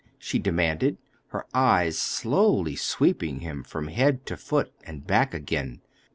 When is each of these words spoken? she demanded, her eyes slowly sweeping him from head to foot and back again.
she 0.17 0.39
demanded, 0.39 0.97
her 1.27 1.45
eyes 1.53 1.95
slowly 1.95 2.75
sweeping 2.75 3.41
him 3.41 3.63
from 3.63 3.87
head 3.89 4.25
to 4.25 4.35
foot 4.35 4.73
and 4.83 5.05
back 5.05 5.31
again. 5.31 5.79